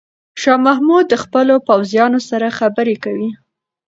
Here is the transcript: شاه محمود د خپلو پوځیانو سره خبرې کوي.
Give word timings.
شاه 0.41 0.59
محمود 0.65 1.05
د 1.09 1.15
خپلو 1.23 1.55
پوځیانو 1.67 2.19
سره 2.29 2.55
خبرې 2.59 2.95
کوي. 3.03 3.29